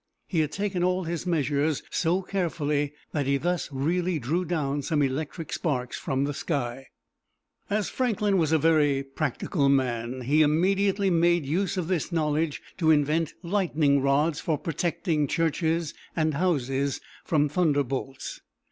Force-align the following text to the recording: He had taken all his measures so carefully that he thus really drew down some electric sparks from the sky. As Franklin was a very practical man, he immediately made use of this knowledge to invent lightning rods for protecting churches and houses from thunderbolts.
He 0.27 0.39
had 0.39 0.51
taken 0.51 0.83
all 0.83 1.03
his 1.03 1.27
measures 1.27 1.83
so 1.91 2.23
carefully 2.23 2.93
that 3.11 3.27
he 3.27 3.37
thus 3.37 3.69
really 3.71 4.17
drew 4.17 4.43
down 4.43 4.81
some 4.81 5.03
electric 5.03 5.53
sparks 5.53 5.95
from 5.95 6.23
the 6.23 6.33
sky. 6.33 6.87
As 7.69 7.87
Franklin 7.91 8.39
was 8.39 8.51
a 8.51 8.57
very 8.57 9.03
practical 9.03 9.69
man, 9.69 10.21
he 10.21 10.41
immediately 10.41 11.11
made 11.11 11.45
use 11.45 11.77
of 11.77 11.87
this 11.87 12.11
knowledge 12.11 12.63
to 12.79 12.89
invent 12.89 13.35
lightning 13.43 14.01
rods 14.01 14.39
for 14.39 14.57
protecting 14.57 15.27
churches 15.27 15.93
and 16.15 16.33
houses 16.33 16.99
from 17.23 17.47
thunderbolts. 17.47 18.41